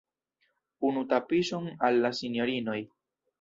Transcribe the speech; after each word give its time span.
Unu 0.89 1.03
tapiŝon 1.11 1.69
al 1.89 2.01
la 2.07 2.13
sinjorinoj! 2.21 2.81